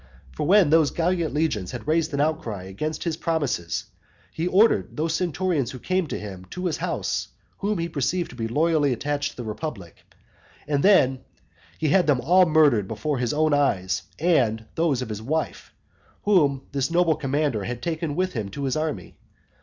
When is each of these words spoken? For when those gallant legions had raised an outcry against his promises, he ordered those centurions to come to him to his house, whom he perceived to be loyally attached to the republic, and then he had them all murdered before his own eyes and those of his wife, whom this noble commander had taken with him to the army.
For 0.31 0.47
when 0.47 0.71
those 0.71 0.89
gallant 0.89 1.31
legions 1.31 1.69
had 1.73 1.87
raised 1.87 2.11
an 2.11 2.19
outcry 2.19 2.63
against 2.63 3.03
his 3.03 3.15
promises, 3.17 3.83
he 4.33 4.47
ordered 4.47 4.97
those 4.97 5.13
centurions 5.13 5.69
to 5.69 5.79
come 5.79 6.07
to 6.07 6.17
him 6.17 6.45
to 6.45 6.65
his 6.65 6.77
house, 6.77 7.27
whom 7.59 7.77
he 7.77 7.87
perceived 7.87 8.31
to 8.31 8.35
be 8.35 8.47
loyally 8.47 8.93
attached 8.93 9.29
to 9.29 9.37
the 9.37 9.43
republic, 9.43 9.97
and 10.67 10.81
then 10.81 11.19
he 11.77 11.89
had 11.89 12.07
them 12.07 12.19
all 12.19 12.47
murdered 12.47 12.87
before 12.87 13.19
his 13.19 13.31
own 13.31 13.53
eyes 13.53 14.01
and 14.17 14.65
those 14.73 15.03
of 15.03 15.09
his 15.09 15.21
wife, 15.21 15.71
whom 16.23 16.63
this 16.71 16.89
noble 16.89 17.15
commander 17.15 17.63
had 17.65 17.83
taken 17.83 18.15
with 18.15 18.33
him 18.33 18.49
to 18.49 18.67
the 18.67 18.79
army. 18.79 19.15